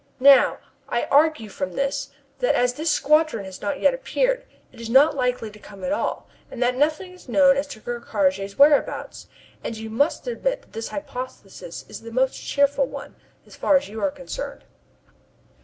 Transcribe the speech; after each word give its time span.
Now, 0.19 0.57
I 0.89 1.03
argue 1.11 1.47
from 1.47 1.73
this 1.73 2.09
that 2.39 2.55
as 2.55 2.73
this 2.73 2.89
squadron 2.89 3.45
has 3.45 3.61
not 3.61 3.79
yet 3.79 3.93
appeared, 3.93 4.45
it 4.71 4.81
is 4.81 4.89
not 4.89 5.15
likely 5.15 5.51
to 5.51 5.59
come 5.59 5.83
at 5.83 5.91
all, 5.91 6.27
and 6.49 6.59
that 6.63 6.75
nothing 6.75 7.13
is 7.13 7.29
known 7.29 7.55
as 7.55 7.67
to 7.67 7.79
Ker 7.81 7.99
Karraje's 7.99 8.57
whereabouts, 8.57 9.27
and 9.63 9.77
you 9.77 9.91
must 9.91 10.25
admit 10.25 10.63
that 10.63 10.73
this 10.73 10.87
hypothesis 10.87 11.85
is 11.87 12.01
the 12.01 12.09
most 12.11 12.33
cheerful 12.33 12.87
one, 12.87 13.15
as 13.45 13.55
far 13.55 13.77
as 13.77 13.89
you 13.89 14.01
are 14.01 14.09
concerned." 14.09 14.63